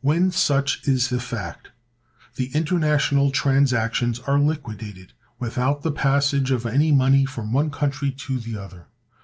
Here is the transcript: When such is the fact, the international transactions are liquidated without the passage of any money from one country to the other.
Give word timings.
When 0.00 0.32
such 0.32 0.80
is 0.88 1.10
the 1.10 1.20
fact, 1.20 1.70
the 2.34 2.52
international 2.56 3.30
transactions 3.30 4.18
are 4.18 4.36
liquidated 4.36 5.12
without 5.38 5.82
the 5.84 5.92
passage 5.92 6.50
of 6.50 6.66
any 6.66 6.90
money 6.90 7.24
from 7.24 7.52
one 7.52 7.70
country 7.70 8.10
to 8.10 8.40
the 8.40 8.56
other. 8.58 8.88